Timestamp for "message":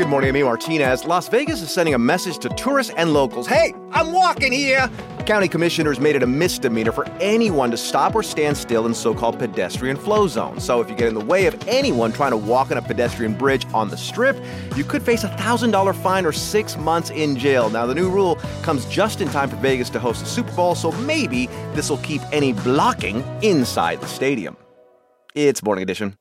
1.98-2.38